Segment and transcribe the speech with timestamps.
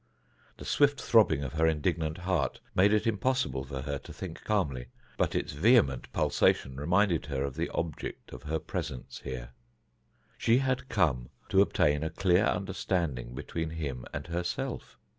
[0.57, 4.87] The swift throbbing of her indignant heart made it impossible for her to think calmly,
[5.15, 9.51] but its vehement pulsation reminded her of the object of her presence here.
[10.39, 14.97] She had come to obtain a clear understanding between him and herself.